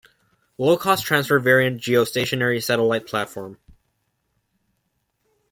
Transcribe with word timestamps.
Low 0.57 0.77
cost 0.77 1.05
transfer 1.05 1.37
variant 1.37 1.79
geostationary 1.79 2.63
satellite 2.63 3.05
platform. 3.05 3.59